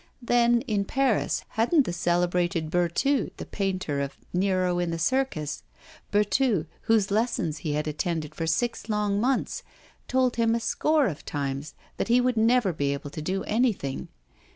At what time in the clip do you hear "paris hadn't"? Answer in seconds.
0.83-1.83